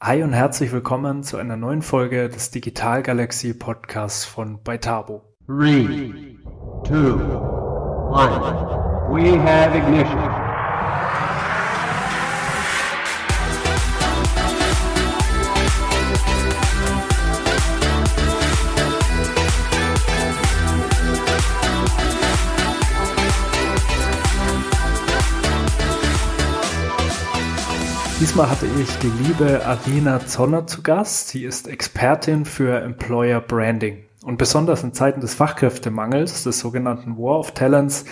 [0.00, 5.24] Hi und herzlich willkommen zu einer neuen Folge des Digital Galaxy Podcasts von Beitabo.
[5.48, 6.36] 3,
[6.86, 8.38] 2, 1,
[9.10, 10.47] we have ignition.
[28.28, 31.30] Diesmal hatte ich die liebe Arina Zonner zu Gast.
[31.30, 34.04] Sie ist Expertin für Employer Branding.
[34.22, 38.04] Und besonders in Zeiten des Fachkräftemangels, des sogenannten War of Talents,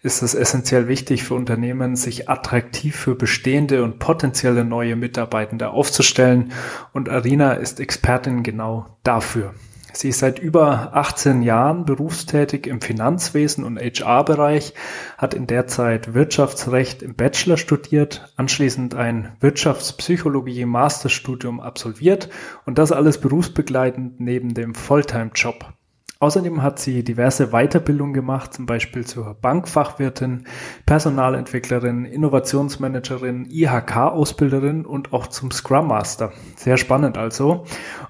[0.00, 6.52] ist es essentiell wichtig für Unternehmen, sich attraktiv für bestehende und potenzielle neue Mitarbeitende aufzustellen.
[6.92, 9.54] Und Arina ist Expertin genau dafür.
[9.96, 14.74] Sie ist seit über 18 Jahren berufstätig im Finanzwesen und HR-Bereich,
[15.16, 22.28] hat in der Zeit Wirtschaftsrecht im Bachelor studiert, anschließend ein Wirtschaftspsychologie-Masterstudium absolviert
[22.66, 25.72] und das alles berufsbegleitend neben dem Volltime-Job.
[26.18, 30.46] Außerdem hat sie diverse Weiterbildungen gemacht, zum Beispiel zur Bankfachwirtin,
[30.86, 36.32] Personalentwicklerin, Innovationsmanagerin, IHK-Ausbilderin und auch zum Scrum Master.
[36.56, 37.64] Sehr spannend also.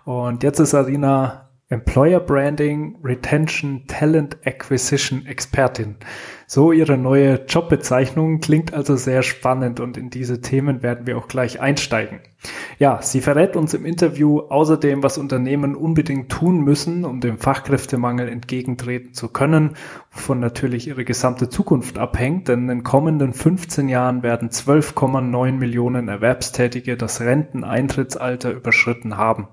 [0.04, 5.96] Und jetzt ist Arina Employer Branding, Retention, Talent Acquisition Expertin.
[6.46, 11.28] So ihre neue Jobbezeichnung klingt also sehr spannend und in diese Themen werden wir auch
[11.28, 12.20] gleich einsteigen.
[12.78, 18.28] Ja, sie verrät uns im Interview außerdem, was Unternehmen unbedingt tun müssen, um dem Fachkräftemangel
[18.28, 19.76] entgegentreten zu können,
[20.10, 26.08] wovon natürlich ihre gesamte Zukunft abhängt, denn in den kommenden 15 Jahren werden 12,9 Millionen
[26.08, 29.48] Erwerbstätige das Renteneintrittsalter überschritten haben.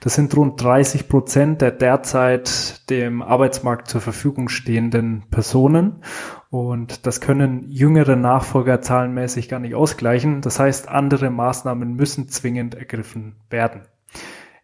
[0.00, 6.02] Das sind rund 30 Prozent der derzeit dem Arbeitsmarkt zur Verfügung stehenden Personen
[6.50, 10.40] und das können jüngere Nachfolger zahlenmäßig gar nicht ausgleichen.
[10.40, 13.82] Das heißt, andere Maßnahmen müssen zwingend ergriffen werden.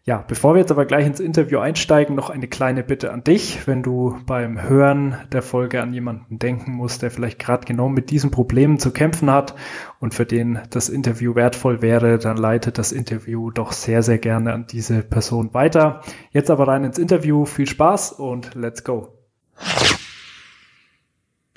[0.07, 3.65] Ja, bevor wir jetzt aber gleich ins Interview einsteigen, noch eine kleine Bitte an dich.
[3.65, 8.11] Wenn du beim Hören der Folge an jemanden denken musst, der vielleicht gerade genau mit
[8.11, 9.55] diesen Problemen zu kämpfen hat
[9.99, 14.53] und für den das Interview wertvoll wäre, dann leitet das Interview doch sehr, sehr gerne
[14.53, 16.01] an diese Person weiter.
[16.29, 17.45] Jetzt aber rein ins Interview.
[17.45, 19.11] Viel Spaß und let's go.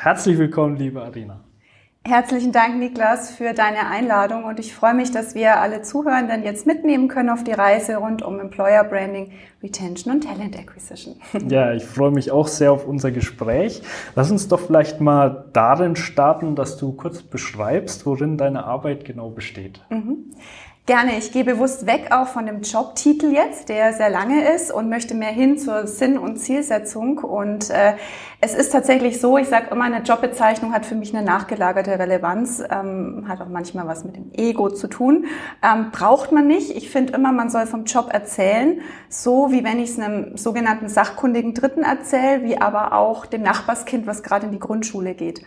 [0.00, 1.41] Herzlich willkommen, liebe Arina.
[2.06, 6.69] Herzlichen Dank, Niklas, für deine Einladung und ich freue mich, dass wir alle Zuhörenden jetzt
[6.69, 11.16] mitnehmen können auf die Reise rund um Employer Branding, Retention und Talent Acquisition.
[11.48, 13.82] Ja, ich freue mich auch sehr auf unser Gespräch.
[14.14, 19.31] Lass uns doch vielleicht mal darin starten, dass du kurz beschreibst, worin deine Arbeit genau
[19.31, 19.81] besteht.
[19.91, 20.31] Mhm.
[20.88, 21.19] Gerne.
[21.19, 25.15] Ich gehe bewusst weg auch von dem Jobtitel jetzt, der sehr lange ist und möchte
[25.15, 27.19] mehr hin zur Sinn- und Zielsetzung.
[27.19, 27.93] Und äh,
[28.41, 32.62] es ist tatsächlich so, ich sage immer, eine Jobbezeichnung hat für mich eine nachgelagerte Relevanz,
[32.71, 35.26] ähm, hat auch manchmal was mit dem Ego zu tun.
[35.62, 36.71] Ähm, braucht man nicht.
[36.75, 40.88] Ich finde immer, man soll vom Job erzählen, so wie wenn ich es einem sogenannten
[40.88, 45.44] sachkundigen Dritten erzähle, wie aber auch dem Nachbarskind, was gerade in die Grundschule geht.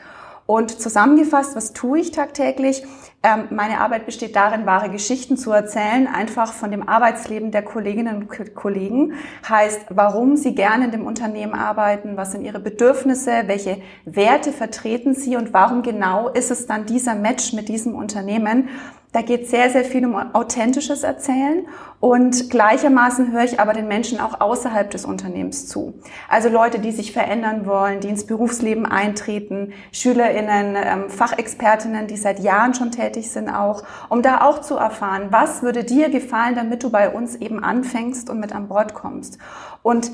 [0.51, 2.83] Und zusammengefasst, was tue ich tagtäglich?
[3.23, 8.17] Ähm, meine Arbeit besteht darin, wahre Geschichten zu erzählen, einfach von dem Arbeitsleben der Kolleginnen
[8.17, 9.13] und Kollegen.
[9.47, 15.13] Heißt, warum sie gerne in dem Unternehmen arbeiten, was sind ihre Bedürfnisse, welche Werte vertreten
[15.13, 18.67] sie und warum genau ist es dann dieser Match mit diesem Unternehmen.
[19.13, 21.67] Da geht sehr, sehr viel um authentisches Erzählen
[21.99, 25.93] und gleichermaßen höre ich aber den Menschen auch außerhalb des Unternehmens zu.
[26.29, 32.39] Also Leute, die sich verändern wollen, die ins Berufsleben eintreten, SchülerInnen, ähm, Fachexpertinnen, die seit
[32.39, 36.81] Jahren schon tätig sind auch, um da auch zu erfahren, was würde dir gefallen, damit
[36.81, 39.37] du bei uns eben anfängst und mit an Bord kommst.
[39.83, 40.11] Und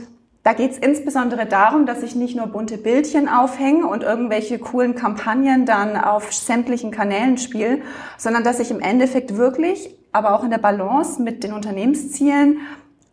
[0.47, 4.95] da geht es insbesondere darum, dass ich nicht nur bunte Bildchen aufhänge und irgendwelche coolen
[4.95, 7.79] Kampagnen dann auf sämtlichen Kanälen spiele,
[8.17, 12.59] sondern dass ich im Endeffekt wirklich, aber auch in der Balance mit den Unternehmenszielen,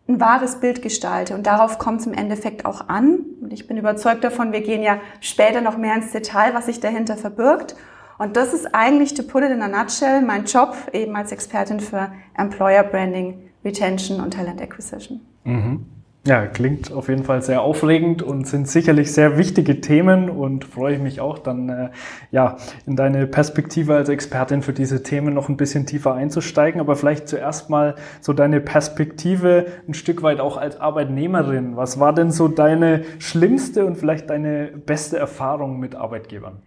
[0.07, 1.35] ein wahres Bild gestalte.
[1.35, 3.19] Und darauf kommt es im Endeffekt auch an.
[3.41, 6.79] Und ich bin überzeugt davon, wir gehen ja später noch mehr ins Detail, was sich
[6.79, 7.75] dahinter verbirgt.
[8.17, 11.81] Und das ist eigentlich, to put it in a nutshell, mein Job eben als Expertin
[11.81, 15.21] für Employer Branding, Retention und Talent Acquisition.
[15.43, 15.87] Mhm.
[16.27, 20.95] Ja, klingt auf jeden Fall sehr aufregend und sind sicherlich sehr wichtige Themen und freue
[20.95, 21.91] ich mich auch dann äh,
[22.31, 22.57] ja
[22.87, 26.81] in deine Perspektive als Expertin für diese Themen noch ein bisschen tiefer einzusteigen.
[26.81, 31.77] Aber vielleicht zuerst mal so deine Perspektive ein Stück weit auch als Arbeitnehmerin.
[31.77, 36.63] Was war denn so deine schlimmste und vielleicht deine beste Erfahrung mit Arbeitgebern?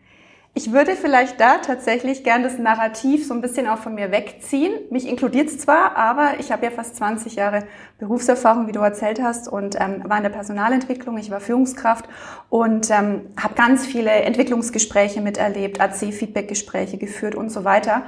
[0.58, 4.74] Ich würde vielleicht da tatsächlich gern das Narrativ so ein bisschen auch von mir wegziehen.
[4.90, 7.68] Mich inkludiert es zwar, aber ich habe ja fast 20 Jahre
[8.00, 11.20] Berufserfahrung, wie du erzählt hast, und ähm, war in der Personalentwicklung.
[11.20, 12.06] Ich war Führungskraft
[12.50, 18.02] und ähm, habe ganz viele Entwicklungsgespräche miterlebt, AC-Feedback-Gespräche geführt und so weiter.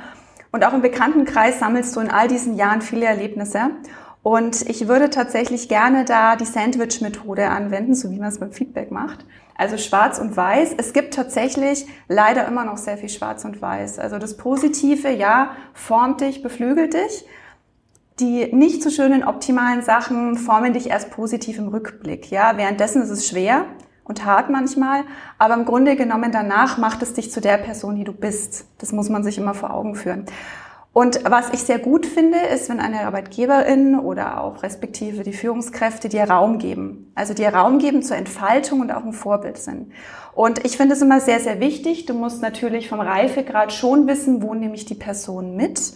[0.51, 3.69] Und auch im Bekanntenkreis sammelst du in all diesen Jahren viele Erlebnisse.
[4.21, 8.91] Und ich würde tatsächlich gerne da die Sandwich-Methode anwenden, so wie man es beim Feedback
[8.91, 9.25] macht.
[9.55, 10.75] Also schwarz und weiß.
[10.77, 13.99] Es gibt tatsächlich leider immer noch sehr viel schwarz und weiß.
[13.99, 17.25] Also das Positive, ja, formt dich, beflügelt dich.
[18.19, 22.29] Die nicht so schönen optimalen Sachen formen dich erst positiv im Rückblick.
[22.29, 23.65] Ja, währenddessen ist es schwer
[24.03, 25.03] und hart manchmal,
[25.37, 28.65] aber im Grunde genommen danach macht es dich zu der Person, die du bist.
[28.79, 30.25] Das muss man sich immer vor Augen führen.
[30.91, 36.09] Und was ich sehr gut finde, ist, wenn eine Arbeitgeberin oder auch respektive die Führungskräfte
[36.09, 37.11] dir Raum geben.
[37.13, 39.91] Also dir Raum geben zur Entfaltung und auch ein Vorbild sind.
[40.33, 42.05] Und ich finde es immer sehr, sehr wichtig.
[42.05, 45.93] Du musst natürlich vom Reifegrad schon wissen, wo nehme ich die Person mit.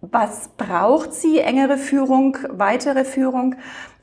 [0.00, 1.38] Was braucht sie?
[1.40, 3.56] Engere Führung, weitere Führung.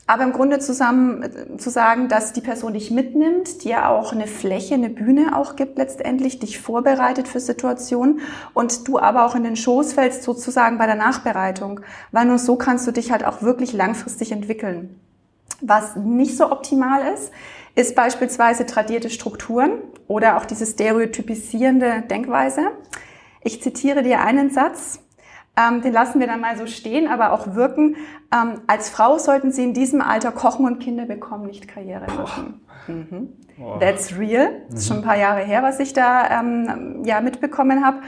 [0.06, 4.74] Aber im Grunde zusammen zu sagen, dass die Person dich mitnimmt, dir auch eine Fläche,
[4.74, 8.20] eine Bühne auch gibt letztendlich, dich vorbereitet für Situationen
[8.52, 12.56] und du aber auch in den Schoß fällst sozusagen bei der Nachbereitung, weil nur so
[12.56, 14.98] kannst du dich halt auch wirklich langfristig entwickeln.
[15.60, 17.30] Was nicht so optimal ist,
[17.76, 19.78] ist beispielsweise tradierte Strukturen
[20.08, 22.72] oder auch diese stereotypisierende Denkweise.
[23.44, 24.98] Ich zitiere dir einen Satz,
[25.56, 27.96] ähm, den lassen wir dann mal so stehen, aber auch wirken.
[28.32, 32.60] Ähm, als Frau sollten Sie in diesem Alter kochen und Kinder bekommen, nicht Karriere machen.
[32.86, 33.28] Mhm.
[33.80, 34.62] That's real.
[34.70, 37.98] Das ist schon ein paar Jahre her, was ich da ähm, ja mitbekommen habe.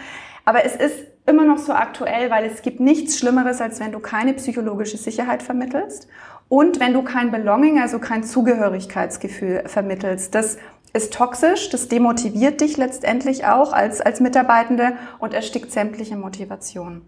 [0.47, 3.99] Aber es ist immer noch so aktuell, weil es gibt nichts Schlimmeres, als wenn du
[3.99, 6.09] keine psychologische Sicherheit vermittelst
[6.49, 10.35] und wenn du kein Belonging, also kein Zugehörigkeitsgefühl vermittelst.
[10.35, 10.59] Das
[10.93, 17.03] ist toxisch, das demotiviert dich letztendlich auch als, als Mitarbeitende und erstickt sämtliche Motivation.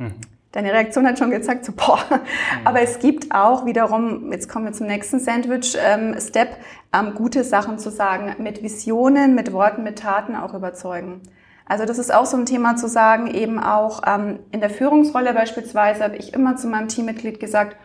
[0.00, 0.14] Mhm.
[0.52, 2.00] Deine Reaktion hat schon gezeigt, so, boah.
[2.10, 2.66] Mhm.
[2.66, 6.48] Aber es gibt auch wiederum, jetzt kommen wir zum nächsten Sandwich-Step,
[6.92, 11.20] ähm, ähm, gute Sachen zu sagen, mit Visionen, mit Worten, mit Taten auch überzeugen.
[11.66, 15.32] Also das ist auch so ein Thema zu sagen, eben auch ähm, in der Führungsrolle
[15.32, 17.76] beispielsweise habe ich immer zu meinem Teammitglied gesagt,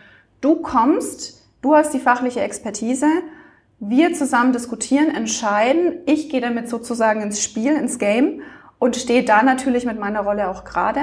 [0.42, 3.06] du kommst, du hast die fachliche Expertise,
[3.80, 8.42] wir zusammen diskutieren, entscheiden, ich gehe damit sozusagen ins Spiel, ins Game
[8.80, 11.02] und stehe da natürlich mit meiner Rolle auch gerade.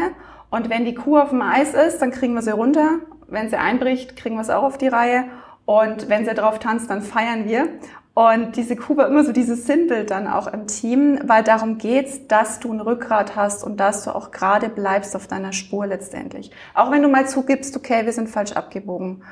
[0.53, 2.99] Und wenn die Kuh auf dem Eis ist, dann kriegen wir sie runter.
[3.27, 5.25] Wenn sie einbricht, kriegen wir es auch auf die Reihe.
[5.65, 7.69] Und wenn sie drauf tanzt, dann feiern wir.
[8.13, 12.27] Und diese Kuh war immer so dieses Sinnbild dann auch im Team, weil darum geht's,
[12.27, 16.51] dass du ein Rückgrat hast und dass du auch gerade bleibst auf deiner Spur letztendlich.
[16.75, 19.23] Auch wenn du mal zugibst, okay, wir sind falsch abgebogen.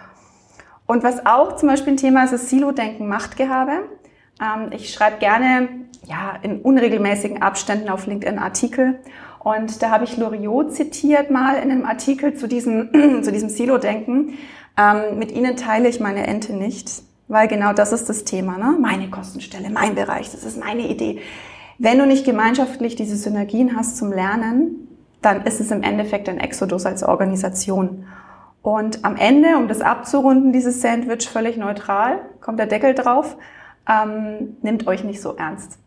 [0.87, 3.91] Und was auch zum Beispiel ein Thema ist, ist Silo-Denken, Machtgehabe.
[4.41, 5.69] Ähm, ich schreibe gerne
[6.07, 8.99] ja, in unregelmäßigen Abständen auf LinkedIn Artikel
[9.41, 14.35] und da habe ich Loriot zitiert mal in einem Artikel zu diesem, zu diesem Silo-Denken.
[14.79, 18.59] Ähm, mit Ihnen teile ich meine Ente nicht, weil genau das ist das Thema.
[18.59, 18.77] Ne?
[18.79, 21.21] Meine Kostenstelle, mein Bereich, das ist meine Idee.
[21.79, 24.89] Wenn du nicht gemeinschaftlich diese Synergien hast zum Lernen,
[25.23, 28.05] dann ist es im Endeffekt ein Exodus als Organisation.
[28.61, 33.39] Und am Ende, um das abzurunden, dieses Sandwich völlig neutral, kommt der Deckel drauf,
[33.89, 35.79] ähm, nimmt euch nicht so ernst.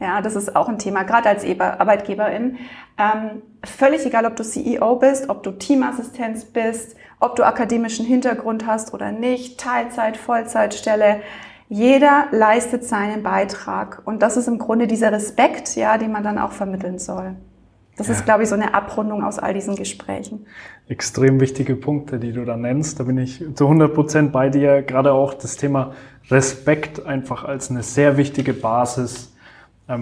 [0.00, 2.58] Ja, das ist auch ein Thema, gerade als Arbeitgeberin.
[2.98, 8.66] Ähm, völlig egal, ob du CEO bist, ob du Teamassistenz bist, ob du akademischen Hintergrund
[8.66, 11.20] hast oder nicht, Teilzeit, Vollzeitstelle.
[11.68, 14.02] Jeder leistet seinen Beitrag.
[14.04, 17.34] Und das ist im Grunde dieser Respekt, ja, den man dann auch vermitteln soll.
[17.96, 18.14] Das ja.
[18.14, 20.46] ist, glaube ich, so eine Abrundung aus all diesen Gesprächen.
[20.88, 23.00] Extrem wichtige Punkte, die du da nennst.
[23.00, 24.82] Da bin ich zu 100 Prozent bei dir.
[24.82, 25.92] Gerade auch das Thema
[26.30, 29.34] Respekt einfach als eine sehr wichtige Basis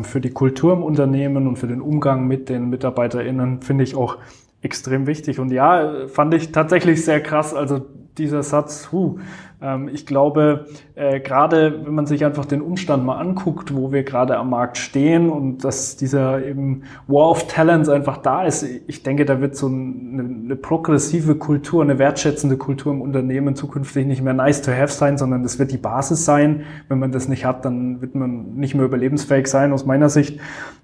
[0.03, 4.19] für die Kultur im Unternehmen und für den Umgang mit den MitarbeiterInnen finde ich auch
[4.61, 5.39] extrem wichtig.
[5.39, 7.55] Und ja, fand ich tatsächlich sehr krass.
[7.55, 7.87] Also
[8.19, 9.19] dieser Satz, huh,
[9.61, 14.03] ähm, ich glaube, äh, gerade wenn man sich einfach den Umstand mal anguckt, wo wir
[14.03, 19.03] gerade am Markt stehen und dass dieser eben War of Talents einfach da ist, ich
[19.03, 24.23] denke, da wird so eine, eine progressive Kultur, eine wertschätzende Kultur im Unternehmen zukünftig nicht
[24.23, 26.65] mehr nice to have sein, sondern das wird die Basis sein.
[26.89, 30.39] Wenn man das nicht hat, dann wird man nicht mehr überlebensfähig sein, aus meiner Sicht.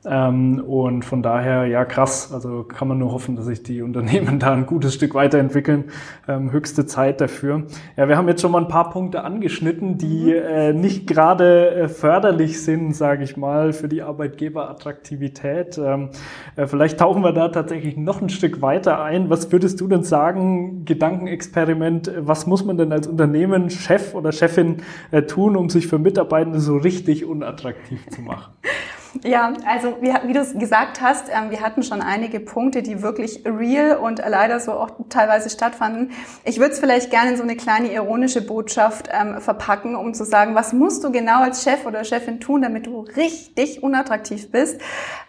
[0.05, 2.33] Ähm, und von daher, ja, krass.
[2.33, 5.85] Also kann man nur hoffen, dass sich die Unternehmen da ein gutes Stück weiterentwickeln.
[6.27, 7.63] Ähm, höchste Zeit dafür.
[7.97, 10.47] Ja, wir haben jetzt schon mal ein paar Punkte angeschnitten, die mhm.
[10.47, 15.79] äh, nicht gerade äh, förderlich sind, sage ich mal, für die Arbeitgeberattraktivität.
[15.79, 16.11] Ähm,
[16.57, 19.31] äh, vielleicht tauchen wir da tatsächlich noch ein Stück weiter ein.
[19.31, 24.79] Was würdest du denn sagen, Gedankenexperiment, was muss man denn als Unternehmen, Chef oder Chefin
[25.11, 28.53] äh, tun, um sich für Mitarbeitende so richtig unattraktiv zu machen?
[29.23, 33.03] Ja, also wie, wie du es gesagt hast, ähm, wir hatten schon einige Punkte, die
[33.03, 36.13] wirklich real und leider so auch teilweise stattfanden.
[36.45, 40.25] Ich würde es vielleicht gerne in so eine kleine ironische Botschaft ähm, verpacken, um zu
[40.25, 44.81] sagen, was musst du genau als Chef oder Chefin tun, damit du richtig unattraktiv bist.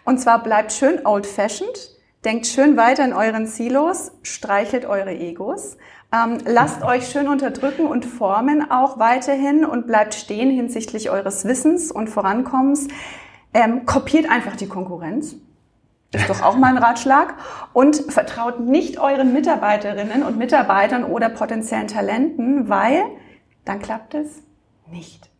[0.04, 1.90] Und zwar bleib schön old-fashioned,
[2.24, 5.76] denkt schön weiter in euren Silos, streichelt eure Egos,
[6.10, 11.92] ähm, lasst euch schön unterdrücken und formen auch weiterhin und bleibt stehen hinsichtlich eures Wissens
[11.92, 12.88] und Vorankommens.
[13.54, 15.36] Ähm, kopiert einfach die Konkurrenz.
[16.12, 17.34] Ist doch auch mal ein Ratschlag.
[17.72, 23.04] Und vertraut nicht euren Mitarbeiterinnen und Mitarbeitern oder potenziellen Talenten, weil
[23.64, 24.42] dann klappt es
[24.90, 25.30] nicht.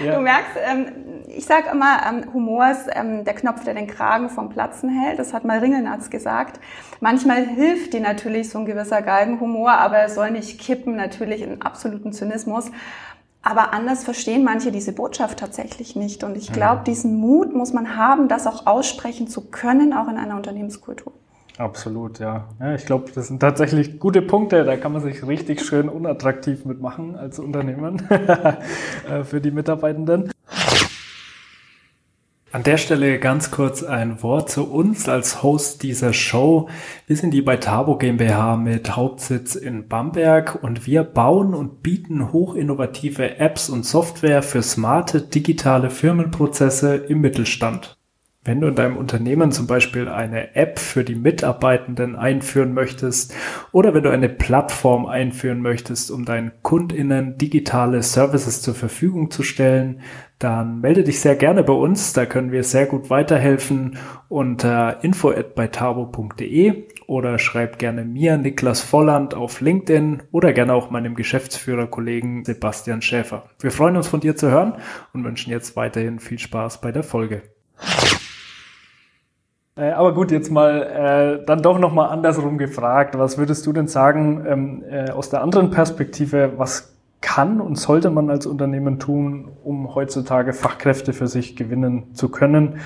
[0.00, 0.14] ja.
[0.14, 0.86] Du merkst, ähm,
[1.28, 5.18] ich sage immer, ähm, Humor ist ähm, der Knopf, der den Kragen vom Platzen hält.
[5.18, 6.60] Das hat mal Ringelnatz gesagt.
[7.00, 11.62] Manchmal hilft dir natürlich so ein gewisser Galgenhumor, aber er soll nicht kippen, natürlich in
[11.62, 12.70] absoluten Zynismus.
[13.44, 16.24] Aber anders verstehen manche diese Botschaft tatsächlich nicht.
[16.24, 20.16] Und ich glaube, diesen Mut muss man haben, das auch aussprechen zu können, auch in
[20.16, 21.12] einer Unternehmenskultur.
[21.58, 22.48] Absolut, ja.
[22.58, 24.64] ja ich glaube, das sind tatsächlich gute Punkte.
[24.64, 30.33] Da kann man sich richtig schön unattraktiv mitmachen als Unternehmen äh, für die Mitarbeitenden.
[32.54, 36.68] An der Stelle ganz kurz ein Wort zu uns als Host dieser Show.
[37.08, 42.32] Wir sind die bei Tabo GmbH mit Hauptsitz in Bamberg und wir bauen und bieten
[42.32, 47.93] hochinnovative Apps und Software für smarte digitale Firmenprozesse im Mittelstand.
[48.46, 53.34] Wenn du in deinem Unternehmen zum Beispiel eine App für die Mitarbeitenden einführen möchtest
[53.72, 59.42] oder wenn du eine Plattform einführen möchtest, um deinen KundInnen digitale Services zur Verfügung zu
[59.42, 60.02] stellen,
[60.38, 62.12] dann melde dich sehr gerne bei uns.
[62.12, 63.96] Da können wir sehr gut weiterhelfen
[64.28, 72.44] unter info@beitabo.de oder schreib gerne mir, Niklas Volland, auf LinkedIn oder gerne auch meinem Geschäftsführerkollegen
[72.44, 73.44] Sebastian Schäfer.
[73.60, 74.74] Wir freuen uns von dir zu hören
[75.14, 77.40] und wünschen jetzt weiterhin viel Spaß bei der Folge.
[79.76, 83.18] Äh, aber gut, jetzt mal äh, dann doch nochmal andersrum gefragt.
[83.18, 88.10] Was würdest du denn sagen ähm, äh, aus der anderen Perspektive, was kann und sollte
[88.10, 92.78] man als Unternehmen tun, um heutzutage Fachkräfte für sich gewinnen zu können?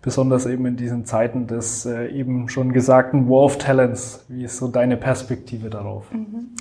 [0.00, 4.24] Besonders eben in diesen Zeiten des äh, eben schon gesagten War of Talents.
[4.28, 6.10] Wie ist so deine Perspektive darauf?
[6.12, 6.56] Mhm.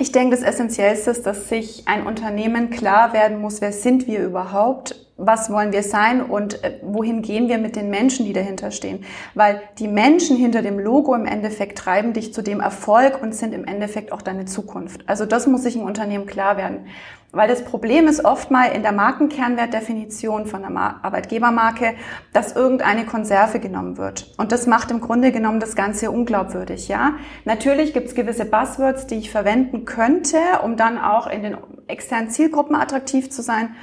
[0.00, 4.24] Ich denke, das Essentiellste ist, dass sich ein Unternehmen klar werden muss, wer sind wir
[4.24, 8.70] überhaupt, was wollen wir sein und äh, wohin gehen wir mit den Menschen, die dahinter
[8.70, 9.04] stehen.
[9.34, 13.52] Weil die Menschen hinter dem Logo im Endeffekt treiben dich zu dem Erfolg und sind
[13.52, 15.02] im Endeffekt auch deine Zukunft.
[15.06, 16.86] Also das muss sich ein Unternehmen klar werden.
[17.32, 21.94] Weil das Problem ist oft mal in der Markenkernwertdefinition von einer Arbeitgebermarke,
[22.32, 24.32] dass irgendeine Konserve genommen wird.
[24.36, 27.14] Und das macht im Grunde genommen das Ganze unglaubwürdig, ja.
[27.44, 31.56] Natürlich gibt es gewisse Buzzwords, die ich verwenden könnte, um dann auch in den
[31.86, 33.76] externen Zielgruppen attraktiv zu sein.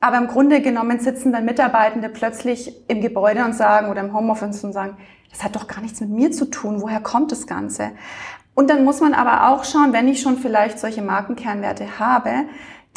[0.00, 4.64] Aber im Grunde genommen sitzen dann Mitarbeitende plötzlich im Gebäude und sagen oder im Homeoffice
[4.64, 4.96] und sagen,
[5.30, 6.80] das hat doch gar nichts mit mir zu tun.
[6.80, 7.90] Woher kommt das Ganze?
[8.54, 12.46] Und dann muss man aber auch schauen, wenn ich schon vielleicht solche Markenkernwerte habe,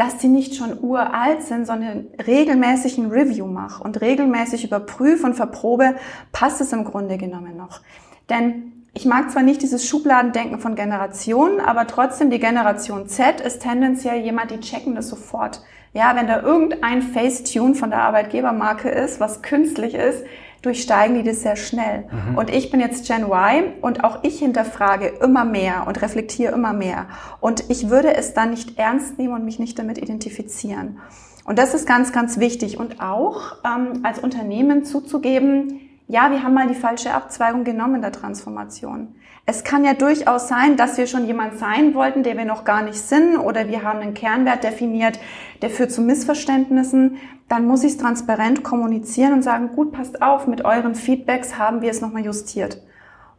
[0.02, 5.36] dass die nicht schon uralt sind, sondern regelmäßig ein Review mache und regelmäßig überprüfe und
[5.36, 5.94] verprobe,
[6.32, 7.82] passt es im Grunde genommen noch.
[8.28, 13.62] Denn ich mag zwar nicht dieses Schubladendenken von Generationen, aber trotzdem die Generation Z ist
[13.62, 15.62] tendenziell jemand, die checken das sofort.
[15.94, 20.24] Ja, wenn da irgendein Facetune von der Arbeitgebermarke ist, was künstlich ist,
[20.62, 22.06] durchsteigen die das sehr schnell.
[22.12, 22.38] Mhm.
[22.38, 26.74] Und ich bin jetzt Gen Y und auch ich hinterfrage immer mehr und reflektiere immer
[26.74, 27.08] mehr.
[27.40, 31.00] Und ich würde es dann nicht ernst nehmen und mich nicht damit identifizieren.
[31.46, 32.78] Und das ist ganz, ganz wichtig.
[32.80, 38.02] Und auch ähm, als Unternehmen zuzugeben, ja, wir haben mal die falsche Abzweigung genommen in
[38.02, 39.16] der Transformation.
[39.52, 42.84] Es kann ja durchaus sein, dass wir schon jemand sein wollten, der wir noch gar
[42.84, 45.20] nicht sind, oder wir haben einen Kernwert definiert,
[45.62, 47.18] der führt zu Missverständnissen.
[47.50, 51.82] Dann muss ich es transparent kommunizieren und sagen, gut, passt auf, mit euren Feedbacks haben
[51.82, 52.82] wir es nochmal justiert.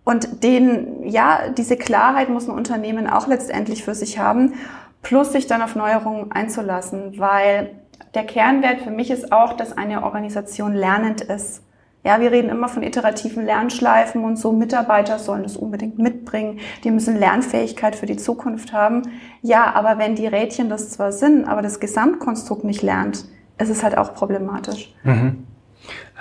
[0.05, 4.53] Und den, ja, diese Klarheit muss ein Unternehmen auch letztendlich für sich haben,
[5.01, 7.71] plus sich dann auf Neuerungen einzulassen, weil
[8.15, 11.63] der Kernwert für mich ist auch, dass eine Organisation lernend ist.
[12.05, 14.53] Ja, wir reden immer von iterativen Lernschleifen und so.
[14.53, 16.59] Mitarbeiter sollen das unbedingt mitbringen.
[16.83, 19.03] Die müssen Lernfähigkeit für die Zukunft haben.
[19.41, 23.25] Ja, aber wenn die Rädchen das zwar sind, aber das Gesamtkonstrukt nicht lernt,
[23.59, 24.93] ist es halt auch problematisch.
[25.05, 25.47] Mhm.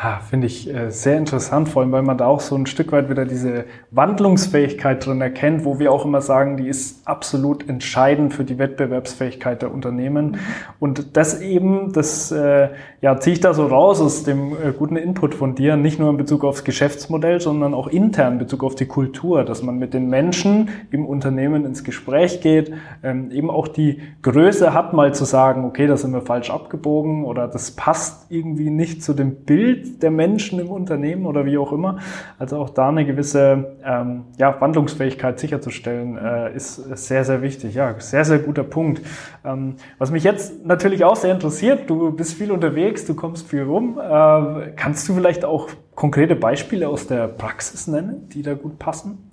[0.03, 2.91] Ja, Finde ich äh, sehr interessant, vor allem weil man da auch so ein Stück
[2.91, 8.34] weit wieder diese Wandlungsfähigkeit drin erkennt, wo wir auch immer sagen, die ist absolut entscheidend
[8.34, 10.31] für die Wettbewerbsfähigkeit der Unternehmen.
[10.31, 10.38] Mhm.
[10.79, 12.70] Und das eben, das äh,
[13.01, 16.10] ja, ziehe ich da so raus aus dem äh, guten Input von dir, nicht nur
[16.10, 19.93] in Bezug aufs Geschäftsmodell, sondern auch intern in Bezug auf die Kultur, dass man mit
[19.93, 25.25] den Menschen im Unternehmen ins Gespräch geht, ähm, eben auch die Größe hat, mal zu
[25.25, 29.90] sagen, okay, da sind wir falsch abgebogen oder das passt irgendwie nicht zu dem Bild
[30.00, 32.00] der Menschen im Unternehmen oder wie auch immer.
[32.38, 37.75] Also auch da eine gewisse ähm, ja, Wandlungsfähigkeit sicherzustellen, äh, ist, sehr, sehr wichtig.
[37.75, 39.01] Ja, sehr, sehr guter Punkt.
[39.43, 43.63] Ähm, was mich jetzt natürlich auch sehr interessiert, du bist viel unterwegs, du kommst viel
[43.63, 44.00] rum.
[44.00, 49.30] Äh, kannst du vielleicht auch konkrete Beispiele aus der Praxis nennen, die da gut passen?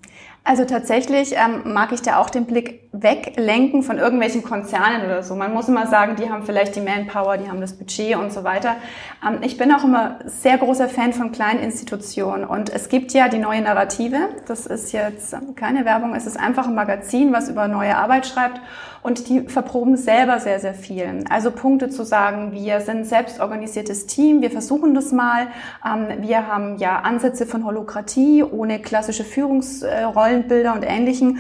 [0.49, 5.35] Also tatsächlich ähm, mag ich da auch den Blick weglenken von irgendwelchen Konzernen oder so.
[5.35, 8.45] Man muss immer sagen, die haben vielleicht die Manpower, die haben das Budget und so
[8.45, 8.77] weiter.
[9.23, 13.29] Ähm, ich bin auch immer sehr großer Fan von kleinen Institutionen und es gibt ja
[13.29, 14.17] die neue Narrative.
[14.47, 18.63] Das ist jetzt keine Werbung, es ist einfach ein Magazin, was über neue Arbeit schreibt
[19.03, 21.25] und die verproben selber sehr, sehr viel.
[21.31, 25.49] Also Punkte zu sagen, wir sind selbstorganisiertes Team, wir versuchen das mal.
[25.85, 31.39] Ähm, wir haben ja Ansätze von Holokratie ohne klassische Führungsrollenbilder und Ähnlichen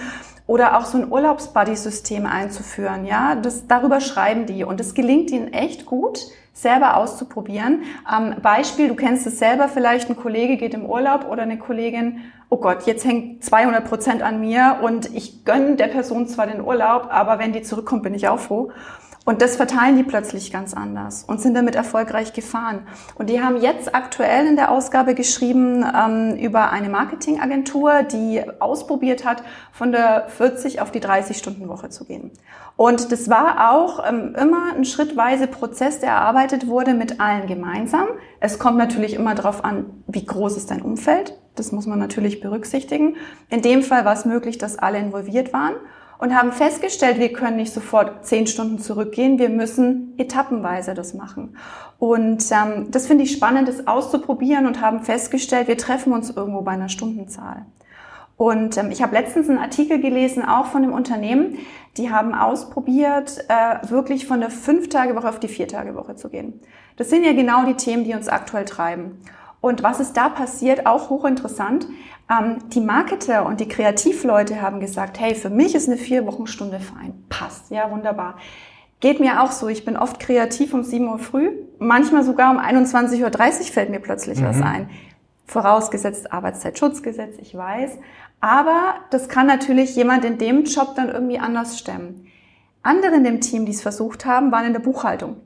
[0.48, 3.04] oder auch so ein Urlaubsbuddy-System einzuführen.
[3.04, 7.82] Ja, das, darüber schreiben die und es gelingt ihnen echt gut, selber auszuprobieren.
[8.10, 12.22] Ähm, Beispiel, du kennst es selber vielleicht, ein Kollege geht im Urlaub oder eine Kollegin,
[12.48, 16.62] oh Gott, jetzt hängt 200 Prozent an mir und ich gönne der Person zwar den
[16.62, 18.72] Urlaub, aber wenn die zurückkommt, bin ich auch froh.
[19.28, 22.86] Und das verteilen die plötzlich ganz anders und sind damit erfolgreich gefahren.
[23.14, 29.26] Und die haben jetzt aktuell in der Ausgabe geschrieben ähm, über eine Marketingagentur, die ausprobiert
[29.26, 32.30] hat, von der 40 auf die 30 Stunden Woche zu gehen.
[32.76, 38.08] Und das war auch ähm, immer ein schrittweise Prozess, der erarbeitet wurde mit allen gemeinsam.
[38.40, 41.38] Es kommt natürlich immer darauf an, wie groß ist dein Umfeld.
[41.54, 43.16] Das muss man natürlich berücksichtigen.
[43.50, 45.74] In dem Fall war es möglich, dass alle involviert waren
[46.18, 51.56] und haben festgestellt, wir können nicht sofort zehn Stunden zurückgehen, wir müssen etappenweise das machen.
[51.98, 56.62] Und ähm, das finde ich spannend, das auszuprobieren und haben festgestellt, wir treffen uns irgendwo
[56.62, 57.66] bei einer Stundenzahl.
[58.36, 61.58] Und ähm, ich habe letztens einen Artikel gelesen, auch von einem Unternehmen,
[61.96, 66.60] die haben ausprobiert, äh, wirklich von der Fünf-Tage-Woche auf die Vier-Tage-Woche zu gehen.
[66.96, 69.20] Das sind ja genau die Themen, die uns aktuell treiben.
[69.60, 71.86] Und was ist da passiert, auch hochinteressant.
[72.30, 76.80] Ähm, die Marketer und die Kreativleute haben gesagt, hey, für mich ist eine vier Wochenstunde
[76.80, 77.24] fein.
[77.28, 78.36] Passt, ja, wunderbar.
[79.00, 79.68] Geht mir auch so.
[79.68, 81.50] Ich bin oft kreativ um 7 Uhr früh.
[81.78, 83.22] Manchmal sogar um 21.30
[83.60, 84.44] Uhr fällt mir plötzlich mhm.
[84.46, 84.90] was ein.
[85.46, 87.98] Vorausgesetzt Arbeitszeitschutzgesetz, ich weiß.
[88.40, 92.26] Aber das kann natürlich jemand in dem Job dann irgendwie anders stemmen.
[92.82, 95.36] Andere in dem Team, die es versucht haben, waren in der Buchhaltung.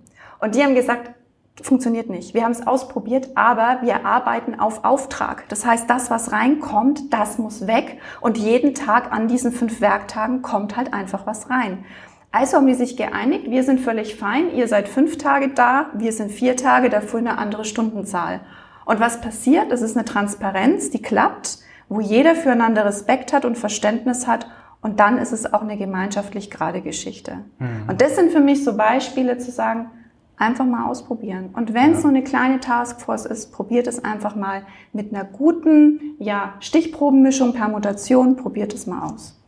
[0.40, 1.12] Und die haben gesagt,
[1.60, 2.34] funktioniert nicht.
[2.34, 5.48] Wir haben es ausprobiert, aber wir arbeiten auf Auftrag.
[5.48, 8.00] Das heißt, das, was reinkommt, das muss weg.
[8.20, 11.84] Und jeden Tag an diesen fünf Werktagen kommt halt einfach was rein.
[12.30, 16.12] Also haben die sich geeinigt, wir sind völlig fein, ihr seid fünf Tage da, wir
[16.12, 18.40] sind vier Tage, dafür eine andere Stundenzahl.
[18.86, 19.70] Und was passiert?
[19.70, 21.58] Das ist eine Transparenz, die klappt,
[21.90, 24.46] wo jeder füreinander Respekt hat und Verständnis hat.
[24.80, 27.44] Und dann ist es auch eine gemeinschaftlich gerade Geschichte.
[27.58, 27.84] Mhm.
[27.88, 29.90] Und das sind für mich so Beispiele zu sagen,
[30.36, 31.50] Einfach mal ausprobieren.
[31.52, 32.02] Und wenn es ja.
[32.02, 38.36] so eine kleine Taskforce ist, probiert es einfach mal mit einer guten ja, Stichprobenmischung, Permutation,
[38.36, 39.38] probiert es mal aus.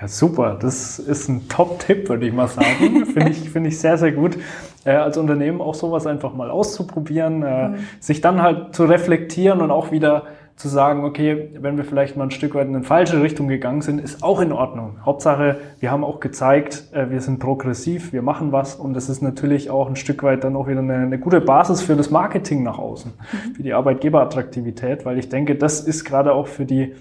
[0.00, 0.56] Ja, super.
[0.60, 3.04] Das ist ein Top-Tipp, würde ich mal sagen.
[3.12, 4.38] Finde ich, finde ich sehr, sehr gut,
[4.84, 7.74] äh, als Unternehmen auch sowas einfach mal auszuprobieren, äh, mhm.
[8.00, 10.24] sich dann halt zu reflektieren und auch wieder
[10.60, 13.80] zu sagen, okay, wenn wir vielleicht mal ein Stück weit in eine falsche Richtung gegangen
[13.80, 14.98] sind, ist auch in Ordnung.
[15.06, 19.22] Hauptsache, wir haben auch gezeigt, äh, wir sind progressiv, wir machen was und es ist
[19.22, 22.62] natürlich auch ein Stück weit dann auch wieder eine, eine gute Basis für das Marketing
[22.62, 23.54] nach außen, mhm.
[23.54, 26.94] für die Arbeitgeberattraktivität, weil ich denke, das ist gerade auch für die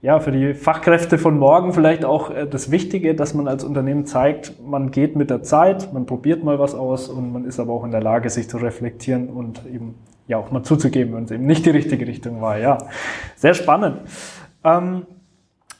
[0.00, 4.04] ja, für die Fachkräfte von morgen vielleicht auch äh, das Wichtige, dass man als Unternehmen
[4.04, 7.72] zeigt, man geht mit der Zeit, man probiert mal was aus und man ist aber
[7.72, 9.94] auch in der Lage, sich zu reflektieren und eben
[10.28, 12.58] ja auch mal zuzugeben, wenn es eben nicht die richtige Richtung war.
[12.58, 12.78] Ja,
[13.36, 14.00] sehr spannend.
[14.64, 15.06] Ähm,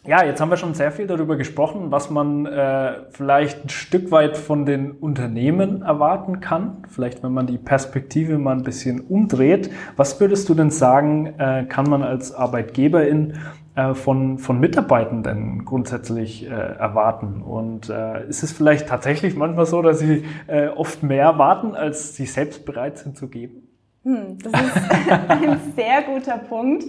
[0.05, 4.11] ja, jetzt haben wir schon sehr viel darüber gesprochen, was man äh, vielleicht ein Stück
[4.11, 6.79] weit von den Unternehmen erwarten kann.
[6.89, 9.71] Vielleicht, wenn man die Perspektive mal ein bisschen umdreht.
[9.97, 13.35] Was würdest du denn sagen, äh, kann man als Arbeitgeberin
[13.77, 17.41] äh, von, von Mitarbeitenden grundsätzlich äh, erwarten?
[17.41, 22.17] Und äh, ist es vielleicht tatsächlich manchmal so, dass sie äh, oft mehr erwarten, als
[22.17, 23.62] sie selbst bereit sind zu geben?
[24.05, 26.85] Hm, das ist ein sehr guter Punkt.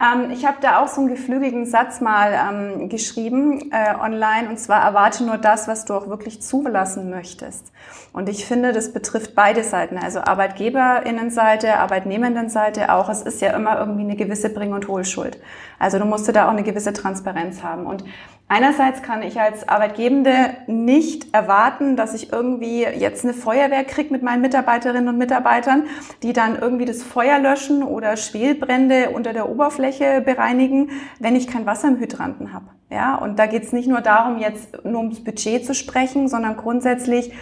[0.00, 4.58] Ähm, ich habe da auch so einen geflügelten Satz mal ähm, geschrieben äh, online und
[4.58, 7.72] zwar erwarte nur das, was du auch wirklich zulassen möchtest.
[8.12, 13.08] Und ich finde, das betrifft beide Seiten, also Arbeitgeberinnenseite, Arbeitnehmendenseite auch.
[13.08, 15.40] Es ist ja immer irgendwie eine gewisse Bring- und Hohlschuld.
[15.78, 17.86] Also du musst da auch eine gewisse Transparenz haben.
[17.86, 18.04] Und
[18.50, 20.32] Einerseits kann ich als Arbeitgebende
[20.66, 25.84] nicht erwarten, dass ich irgendwie jetzt eine Feuerwehr kriege mit meinen Mitarbeiterinnen und Mitarbeitern,
[26.22, 31.66] die dann irgendwie das Feuer löschen oder Schwelbrände unter der Oberfläche bereinigen, wenn ich kein
[31.66, 32.66] Wasser im Hydranten habe.
[32.90, 36.56] Ja, und da geht es nicht nur darum, jetzt nur ums Budget zu sprechen, sondern
[36.56, 37.32] grundsätzlich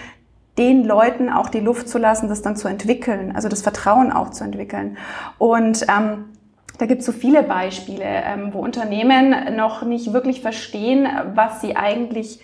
[0.58, 4.30] den Leuten auch die Luft zu lassen, das dann zu entwickeln, also das Vertrauen auch
[4.30, 4.96] zu entwickeln.
[5.38, 6.35] Und ähm,
[6.78, 11.76] da gibt es so viele Beispiele, ähm, wo Unternehmen noch nicht wirklich verstehen, was sie
[11.76, 12.40] eigentlich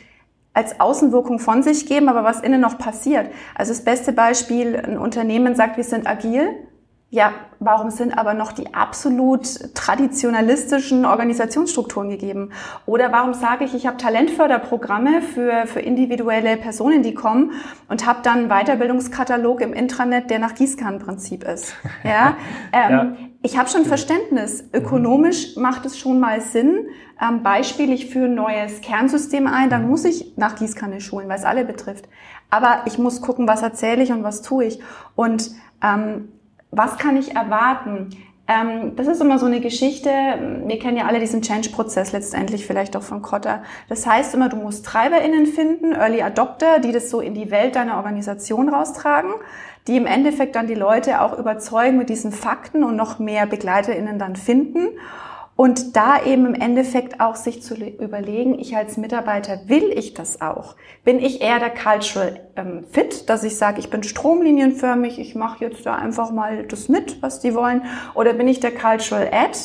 [0.54, 3.30] als Außenwirkung von sich geben, aber was innen noch passiert.
[3.54, 6.48] Also das beste Beispiel, ein Unternehmen sagt, wir sind agil
[7.14, 12.52] ja, warum sind aber noch die absolut traditionalistischen Organisationsstrukturen gegeben?
[12.86, 17.52] Oder warum sage ich, ich habe Talentförderprogramme für, für individuelle Personen, die kommen
[17.90, 21.74] und habe dann einen Weiterbildungskatalog im Intranet, der nach Gießkannenprinzip ist?
[22.02, 22.36] Ja,
[22.72, 23.16] ähm, ja.
[23.42, 24.64] Ich habe schon Verständnis.
[24.72, 26.86] Ökonomisch macht es schon mal Sinn.
[27.20, 31.38] Ähm, Beispiel, ich führe ein neues Kernsystem ein, dann muss ich nach Gießkanne schulen, weil
[31.38, 32.08] es alle betrifft.
[32.48, 34.80] Aber ich muss gucken, was erzähle ich und was tue ich.
[35.14, 35.50] Und
[35.82, 36.28] ähm,
[36.72, 38.10] was kann ich erwarten?
[38.48, 40.08] Ähm, das ist immer so eine Geschichte.
[40.66, 43.62] Wir kennen ja alle diesen Change-Prozess letztendlich vielleicht auch von Kotter.
[43.88, 47.76] Das heißt immer, du musst TreiberInnen finden, Early Adopter, die das so in die Welt
[47.76, 49.32] deiner Organisation raustragen,
[49.86, 54.18] die im Endeffekt dann die Leute auch überzeugen mit diesen Fakten und noch mehr BegleiterInnen
[54.18, 54.88] dann finden.
[55.54, 60.40] Und da eben im Endeffekt auch sich zu überlegen, ich als Mitarbeiter, will ich das
[60.40, 60.76] auch?
[61.04, 65.64] Bin ich eher der Cultural ähm, Fit, dass ich sage, ich bin stromlinienförmig, ich mache
[65.64, 67.82] jetzt da einfach mal das mit, was die wollen?
[68.14, 69.58] Oder bin ich der Cultural Ad?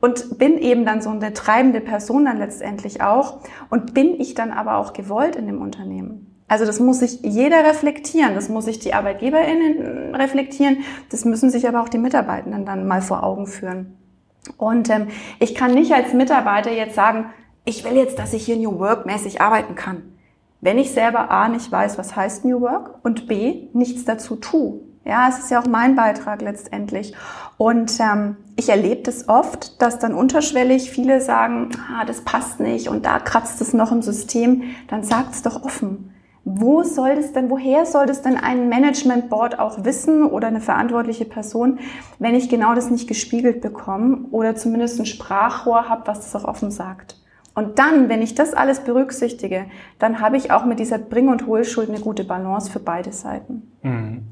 [0.00, 3.40] Und bin eben dann so eine treibende Person dann letztendlich auch.
[3.68, 6.36] Und bin ich dann aber auch gewollt in dem Unternehmen?
[6.48, 10.78] Also das muss sich jeder reflektieren, das muss sich die ArbeitgeberInnen reflektieren,
[11.10, 13.97] das müssen sich aber auch die Mitarbeitenden dann mal vor Augen führen.
[14.56, 15.08] Und ähm,
[15.38, 17.26] ich kann nicht als Mitarbeiter jetzt sagen,
[17.64, 20.02] ich will jetzt, dass ich hier New Work mäßig arbeiten kann.
[20.60, 24.80] Wenn ich selber A nicht weiß, was heißt New Work und B nichts dazu tue.
[25.04, 27.14] Ja, es ist ja auch mein Beitrag letztendlich.
[27.56, 32.88] Und ähm, ich erlebe das oft, dass dann unterschwellig viele sagen, ah, das passt nicht
[32.88, 34.64] und da kratzt es noch im System.
[34.88, 36.12] Dann sagt es doch offen
[36.50, 40.62] wo soll das denn, woher soll das denn ein Management Board auch wissen oder eine
[40.62, 41.78] verantwortliche Person,
[42.18, 46.48] wenn ich genau das nicht gespiegelt bekomme oder zumindest ein Sprachrohr habe, was das auch
[46.48, 47.16] offen sagt.
[47.54, 49.66] Und dann, wenn ich das alles berücksichtige,
[49.98, 53.70] dann habe ich auch mit dieser Bring- und Hohlschuld eine gute Balance für beide Seiten.
[53.82, 54.22] Mhm.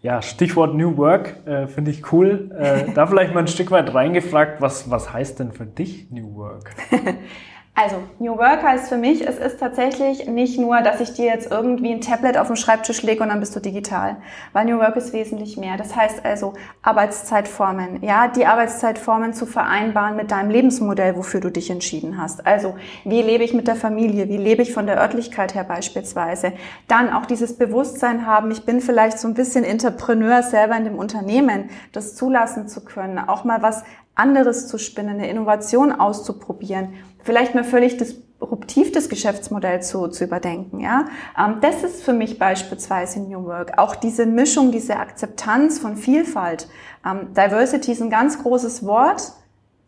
[0.00, 2.50] Ja, Stichwort New Work äh, finde ich cool.
[2.58, 6.34] Äh, da vielleicht mal ein Stück weit reingefragt, was, was heißt denn für dich New
[6.36, 6.70] Work?
[7.72, 11.50] Also, New Work heißt für mich, es ist tatsächlich nicht nur, dass ich dir jetzt
[11.50, 14.16] irgendwie ein Tablet auf den Schreibtisch lege und dann bist du digital.
[14.52, 15.76] Weil New Work ist wesentlich mehr.
[15.78, 16.52] Das heißt also
[16.82, 22.44] Arbeitszeitformen, ja, die Arbeitszeitformen zu vereinbaren mit deinem Lebensmodell, wofür du dich entschieden hast.
[22.46, 24.28] Also, wie lebe ich mit der Familie?
[24.28, 26.52] Wie lebe ich von der Örtlichkeit her beispielsweise?
[26.88, 30.98] Dann auch dieses Bewusstsein haben, ich bin vielleicht so ein bisschen Entrepreneur selber in dem
[30.98, 37.54] Unternehmen, das zulassen zu können, auch mal was anderes zu spinnen, eine Innovation auszuprobieren, vielleicht
[37.54, 40.80] mal völlig disruptiv das Geschäftsmodell zu, zu überdenken.
[40.80, 41.06] Ja?
[41.38, 43.78] Ähm, das ist für mich beispielsweise New Work.
[43.78, 46.68] Auch diese Mischung, diese Akzeptanz von Vielfalt.
[47.04, 49.32] Ähm, Diversity ist ein ganz großes Wort,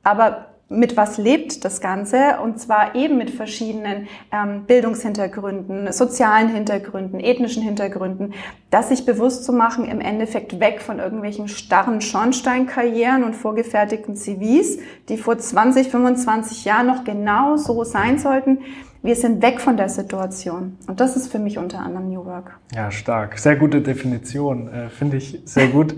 [0.02, 7.20] aber mit was lebt das Ganze und zwar eben mit verschiedenen ähm, Bildungshintergründen, sozialen Hintergründen,
[7.20, 8.34] ethnischen Hintergründen,
[8.70, 14.78] das sich bewusst zu machen, im Endeffekt weg von irgendwelchen starren Schornsteinkarrieren und vorgefertigten CVs,
[15.08, 18.58] die vor 20, 25 Jahren noch genau so sein sollten.
[19.04, 20.78] Wir sind weg von der Situation.
[20.86, 22.58] Und das ist für mich unter anderem New Work.
[22.72, 23.36] Ja, stark.
[23.36, 24.68] Sehr gute Definition.
[24.68, 25.96] Äh, Finde ich sehr gut.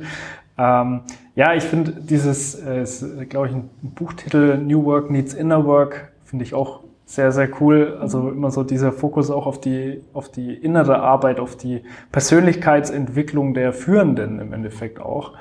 [0.56, 1.02] Ähm,
[1.34, 6.12] ja, ich finde dieses, äh, ist, glaube ich, ein Buchtitel New Work Needs Inner Work,
[6.24, 7.98] finde ich auch sehr, sehr cool.
[8.00, 8.36] Also mhm.
[8.36, 13.72] immer so dieser Fokus auch auf die, auf die innere Arbeit, auf die Persönlichkeitsentwicklung der
[13.72, 15.32] Führenden im Endeffekt auch.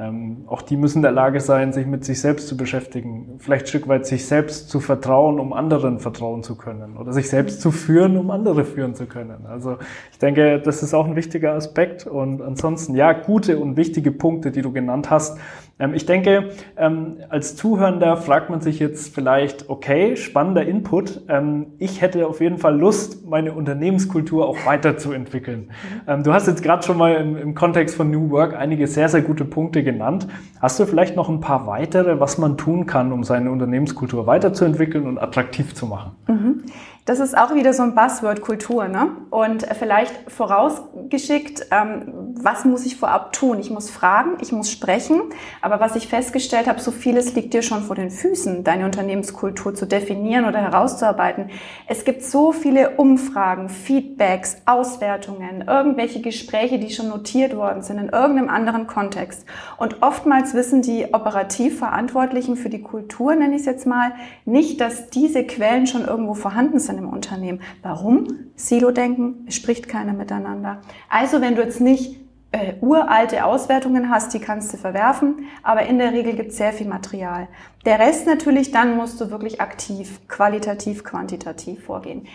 [0.00, 3.66] Ähm, auch die müssen in der Lage sein, sich mit sich selbst zu beschäftigen, vielleicht
[3.66, 7.60] ein Stück weit sich selbst zu vertrauen, um anderen vertrauen zu können oder sich selbst
[7.60, 9.44] zu führen, um andere führen zu können.
[9.46, 9.76] Also
[10.10, 14.50] ich denke, das ist auch ein wichtiger Aspekt und ansonsten ja, gute und wichtige Punkte,
[14.50, 15.38] die du genannt hast,
[15.80, 21.22] ähm, ich denke, ähm, als Zuhörender fragt man sich jetzt vielleicht, okay, spannender Input.
[21.28, 25.70] Ähm, ich hätte auf jeden Fall Lust, meine Unternehmenskultur auch weiterzuentwickeln.
[26.06, 26.22] Mhm.
[26.22, 29.22] du hast jetzt gerade schon mal im, im, Kontext von New Work einige sehr, sehr
[29.22, 30.28] gute Punkte genannt.
[30.60, 35.06] Hast du vielleicht noch ein paar weitere, was man tun kann, um seine Unternehmenskultur weiterzuentwickeln
[35.06, 36.12] und attraktiv zu machen?
[36.28, 36.62] Mhm.
[37.10, 39.08] Das ist auch wieder so ein Buzzword Kultur, ne?
[39.30, 43.58] Und vielleicht vorausgeschickt, ähm, was muss ich vorab tun?
[43.58, 45.20] Ich muss fragen, ich muss sprechen.
[45.60, 49.74] Aber was ich festgestellt habe, so vieles liegt dir schon vor den Füßen, deine Unternehmenskultur
[49.74, 51.50] zu definieren oder herauszuarbeiten.
[51.88, 58.10] Es gibt so viele Umfragen, Feedbacks, Auswertungen, irgendwelche Gespräche, die schon notiert worden sind in
[58.10, 59.46] irgendeinem anderen Kontext.
[59.78, 64.12] Und oftmals wissen die operativ Verantwortlichen für die Kultur, nenne ich es jetzt mal,
[64.44, 67.60] nicht, dass diese Quellen schon irgendwo vorhanden sind im Unternehmen.
[67.82, 68.28] Warum?
[68.54, 70.80] Silo-Denken, es spricht keiner miteinander.
[71.08, 72.20] Also wenn du jetzt nicht
[72.52, 76.72] äh, uralte Auswertungen hast, die kannst du verwerfen, aber in der Regel gibt es sehr
[76.72, 77.48] viel Material.
[77.84, 82.26] Der Rest natürlich, dann musst du wirklich aktiv, qualitativ, quantitativ vorgehen.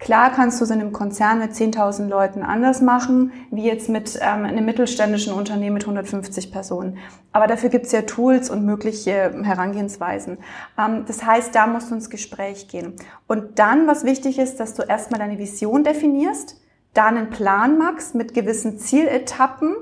[0.00, 4.18] Klar kannst du es in einem Konzern mit 10.000 Leuten anders machen, wie jetzt mit
[4.22, 6.96] ähm, einem mittelständischen Unternehmen mit 150 Personen.
[7.32, 10.38] Aber dafür gibt es ja Tools und mögliche Herangehensweisen.
[10.78, 12.94] Ähm, das heißt, da musst du ins Gespräch gehen.
[13.26, 16.58] Und dann, was wichtig ist, dass du erstmal deine Vision definierst,
[16.94, 19.76] da einen Plan machst mit gewissen Zieletappen,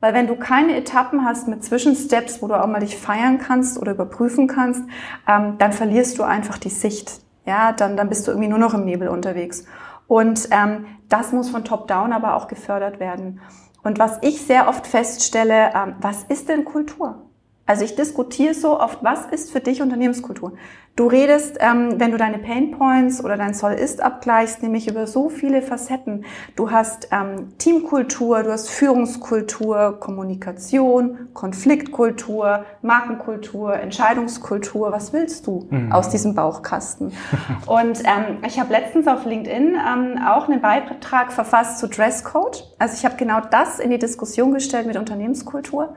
[0.00, 3.80] weil wenn du keine Etappen hast mit Zwischensteps, wo du auch mal dich feiern kannst
[3.80, 4.82] oder überprüfen kannst,
[5.26, 8.74] ähm, dann verlierst du einfach die Sicht ja, dann, dann bist du irgendwie nur noch
[8.74, 9.64] im Nebel unterwegs.
[10.06, 13.40] Und ähm, das muss von Top-Down aber auch gefördert werden.
[13.82, 17.31] Und was ich sehr oft feststelle, ähm, was ist denn Kultur?
[17.64, 20.52] Also ich diskutiere so oft, was ist für dich Unternehmenskultur?
[20.94, 25.30] Du redest, ähm, wenn du deine Pain Points oder dein Soll-Ist abgleichst, nämlich über so
[25.30, 26.26] viele Facetten.
[26.54, 34.92] Du hast ähm, Teamkultur, du hast Führungskultur, Kommunikation, Konfliktkultur, Markenkultur, Entscheidungskultur.
[34.92, 35.92] Was willst du mhm.
[35.92, 37.12] aus diesem Bauchkasten?
[37.66, 42.70] Und ähm, ich habe letztens auf LinkedIn ähm, auch einen Beitrag verfasst zu Dresscode.
[42.78, 45.94] Also ich habe genau das in die Diskussion gestellt mit Unternehmenskultur.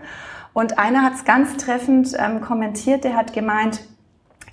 [0.56, 3.82] Und einer hat es ganz treffend ähm, kommentiert, der hat gemeint,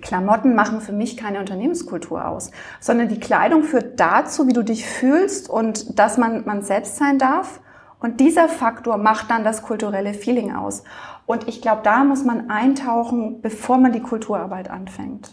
[0.01, 4.85] Klamotten machen für mich keine Unternehmenskultur aus, sondern die Kleidung führt dazu, wie du dich
[4.85, 7.61] fühlst und dass man, man selbst sein darf.
[8.01, 10.83] Und dieser Faktor macht dann das kulturelle Feeling aus.
[11.25, 15.33] Und ich glaube, da muss man eintauchen, bevor man die Kulturarbeit anfängt.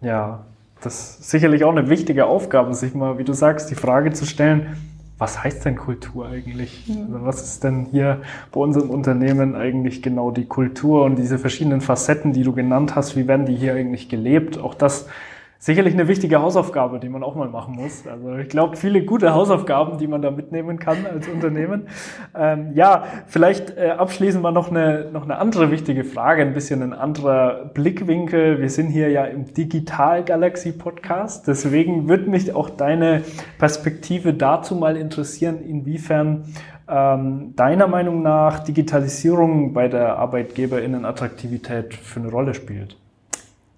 [0.00, 0.44] Ja,
[0.80, 4.26] das ist sicherlich auch eine wichtige Aufgabe, sich mal, wie du sagst, die Frage zu
[4.26, 4.76] stellen,
[5.18, 6.84] was heißt denn Kultur eigentlich?
[6.90, 8.20] Also was ist denn hier
[8.52, 13.16] bei unserem Unternehmen eigentlich genau die Kultur und diese verschiedenen Facetten, die du genannt hast,
[13.16, 14.58] wie werden die hier eigentlich gelebt?
[14.58, 15.08] Auch das
[15.58, 18.06] sicherlich eine wichtige Hausaufgabe, die man auch mal machen muss.
[18.06, 21.88] Also ich glaube, viele gute Hausaufgaben, die man da mitnehmen kann als Unternehmen.
[22.38, 26.82] Ähm, ja, vielleicht äh, abschließend mal noch eine, noch eine andere wichtige Frage, ein bisschen
[26.82, 28.60] ein anderer Blickwinkel.
[28.60, 33.22] Wir sind hier ja im Digital Galaxy Podcast, deswegen würde mich auch deine
[33.58, 36.44] Perspektive dazu mal interessieren, inwiefern
[36.88, 42.96] ähm, deiner Meinung nach Digitalisierung bei der Arbeitgeberinnenattraktivität für eine Rolle spielt.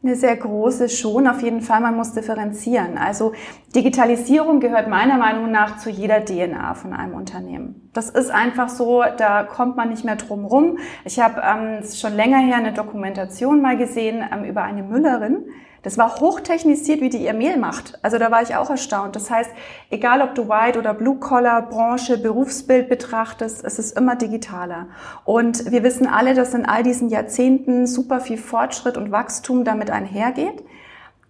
[0.00, 2.96] Eine sehr große schon, auf jeden Fall, man muss differenzieren.
[2.98, 3.32] Also
[3.74, 7.90] Digitalisierung gehört meiner Meinung nach zu jeder DNA von einem Unternehmen.
[7.94, 10.78] Das ist einfach so, da kommt man nicht mehr drum rum.
[11.04, 15.46] Ich habe ähm, schon länger her eine Dokumentation mal gesehen ähm, über eine Müllerin,
[15.82, 17.98] das war hochtechnisiert, wie die ihr Mehl macht.
[18.02, 19.16] Also da war ich auch erstaunt.
[19.16, 19.50] Das heißt,
[19.90, 24.86] egal ob du White oder Blue Collar, Branche, Berufsbild betrachtest, es ist immer digitaler.
[25.24, 29.90] Und wir wissen alle, dass in all diesen Jahrzehnten super viel Fortschritt und Wachstum damit
[29.90, 30.64] einhergeht.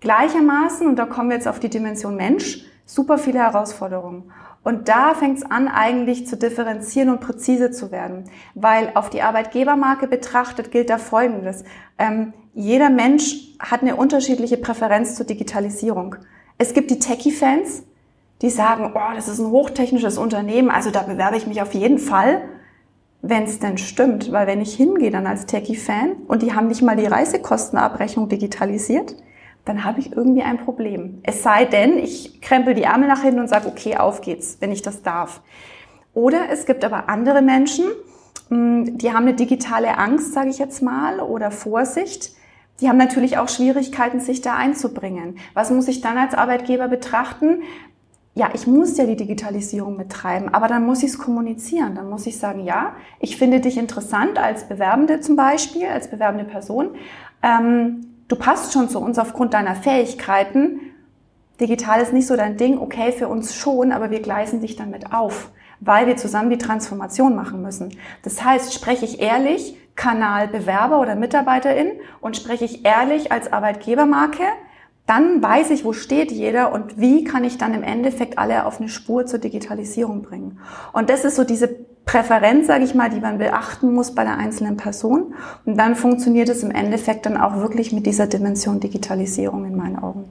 [0.00, 4.32] Gleichermaßen, und da kommen wir jetzt auf die Dimension Mensch, super viele Herausforderungen.
[4.64, 8.25] Und da fängt es an, eigentlich zu differenzieren und präzise zu werden.
[8.55, 11.64] Weil auf die Arbeitgebermarke betrachtet gilt da Folgendes.
[11.99, 16.16] Ähm, jeder Mensch hat eine unterschiedliche Präferenz zur Digitalisierung.
[16.59, 17.85] Es gibt die Techie-Fans,
[18.42, 21.99] die sagen, oh, das ist ein hochtechnisches Unternehmen, also da bewerbe ich mich auf jeden
[21.99, 22.42] Fall,
[23.23, 24.33] wenn es denn stimmt.
[24.33, 29.14] Weil wenn ich hingehe dann als Techie-Fan und die haben nicht mal die Reisekostenabrechnung digitalisiert,
[29.68, 31.20] dann habe ich irgendwie ein Problem.
[31.22, 34.72] Es sei denn, ich krempel die Ärmel nach hinten und sage, okay, auf geht's, wenn
[34.72, 35.40] ich das darf.
[36.14, 37.85] Oder es gibt aber andere Menschen,
[38.48, 42.33] hm, die haben eine digitale Angst, sage ich jetzt mal, oder Vorsicht
[42.81, 45.38] die haben natürlich auch Schwierigkeiten, sich da einzubringen.
[45.54, 47.62] Was muss ich dann als Arbeitgeber betrachten?
[48.35, 51.96] Ja, ich muss ja die Digitalisierung betreiben, aber dann muss ich es kommunizieren.
[51.96, 56.44] Dann muss ich sagen, ja, ich finde dich interessant als Bewerbende zum Beispiel, als bewerbende
[56.44, 56.90] Person.
[57.42, 60.80] Ähm, du passt schon zu uns aufgrund deiner Fähigkeiten.
[61.60, 65.12] Digital ist nicht so dein Ding, okay, für uns schon, aber wir gleisen dich damit
[65.12, 67.96] auf, weil wir zusammen die Transformation machen müssen.
[68.22, 74.44] Das heißt, spreche ich ehrlich, Kanal Bewerber oder Mitarbeiterin und spreche ich ehrlich als Arbeitgebermarke,
[75.06, 78.78] dann weiß ich, wo steht jeder und wie kann ich dann im Endeffekt alle auf
[78.78, 80.60] eine Spur zur Digitalisierung bringen.
[80.92, 84.38] Und das ist so diese Präferenz, sage ich mal, die man beachten muss bei der
[84.38, 85.35] einzelnen Person.
[85.66, 89.99] Und dann funktioniert es im Endeffekt dann auch wirklich mit dieser Dimension Digitalisierung in meinen
[89.99, 90.25] Augen.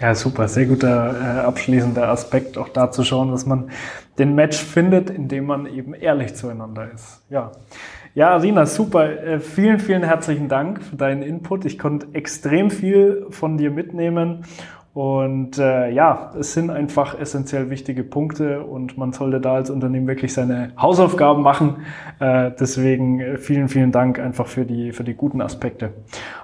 [0.00, 3.70] Ja, super, sehr guter äh, abschließender Aspekt, auch da zu schauen, dass man
[4.18, 7.20] den Match findet, indem man eben ehrlich zueinander ist.
[7.28, 7.52] Ja.
[8.14, 9.22] Ja, Rina, super.
[9.22, 11.66] Äh, vielen, vielen herzlichen Dank für deinen Input.
[11.66, 14.46] Ich konnte extrem viel von dir mitnehmen
[14.98, 20.08] Und äh, ja, es sind einfach essentiell wichtige Punkte und man sollte da als Unternehmen
[20.08, 21.84] wirklich seine Hausaufgaben machen.
[22.18, 25.92] Äh, deswegen äh, vielen, vielen Dank einfach für die, für die guten Aspekte.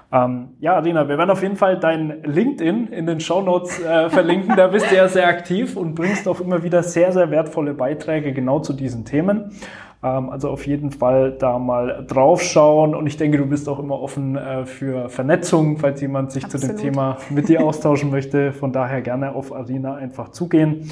[0.09, 4.09] Ähm, ja, Adina, wir werden auf jeden Fall dein LinkedIn in den Show Notes äh,
[4.09, 4.55] verlinken.
[4.55, 8.31] Da bist du ja sehr aktiv und bringst auch immer wieder sehr, sehr wertvolle Beiträge
[8.31, 9.51] genau zu diesen Themen.
[10.05, 12.93] Ähm, also auf jeden Fall da mal draufschauen.
[12.93, 16.67] Und ich denke, du bist auch immer offen äh, für Vernetzung, falls jemand sich Absolut.
[16.67, 18.53] zu dem Thema mit dir austauschen möchte.
[18.53, 20.91] Von daher gerne auf Arena einfach zugehen.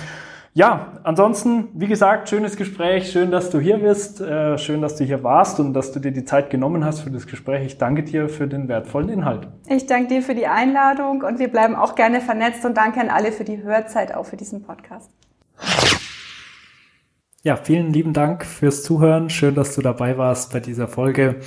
[0.56, 3.12] Ja, ansonsten, wie gesagt, schönes Gespräch.
[3.12, 4.22] Schön, dass du hier bist.
[4.22, 7.10] Äh, schön, dass du hier warst und dass du dir die Zeit genommen hast für
[7.10, 7.66] das Gespräch.
[7.66, 9.48] Ich danke dir für den wertvollen Inhalt.
[9.68, 13.10] Ich danke dir für die Einladung und wir bleiben auch gerne vernetzt und danke an
[13.10, 15.10] alle für die Hörzeit, auch für diesen Podcast.
[17.46, 19.30] Ja, vielen lieben Dank fürs Zuhören.
[19.30, 21.42] Schön, dass du dabei warst bei dieser Folge.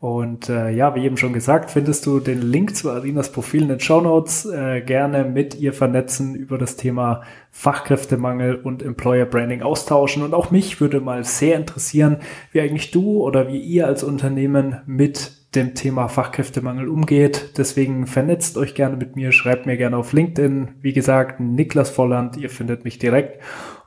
[0.00, 3.68] Und äh, ja, wie eben schon gesagt, findest du den Link zu Arinas Profil in
[3.68, 4.46] den Show Notes.
[4.46, 10.22] Äh, gerne mit ihr vernetzen über das Thema Fachkräftemangel und Employer Branding austauschen.
[10.22, 12.16] Und auch mich würde mal sehr interessieren,
[12.52, 17.58] wie eigentlich du oder wie ihr als Unternehmen mit dem Thema Fachkräftemangel umgeht.
[17.58, 20.76] Deswegen vernetzt euch gerne mit mir, schreibt mir gerne auf LinkedIn.
[20.80, 23.38] Wie gesagt, Niklas Volland, ihr findet mich direkt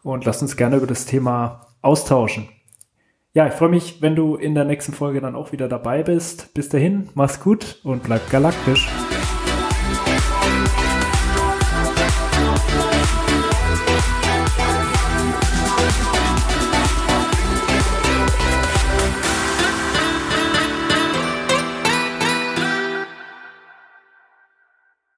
[0.06, 2.48] und lasst uns gerne über das Thema austauschen.
[3.34, 6.54] Ja, ich freue mich, wenn du in der nächsten Folge dann auch wieder dabei bist.
[6.54, 8.88] Bis dahin, mach's gut und bleib galaktisch.